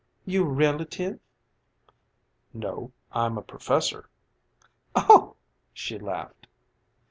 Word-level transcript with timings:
"You 0.25 0.45
a 0.45 0.49
relative?" 0.49 1.19
"No, 2.55 2.91
I'm 3.11 3.37
a 3.37 3.43
professor." 3.43 4.09
"Oh," 4.95 5.35
she 5.75 5.99
laughed. 5.99 6.47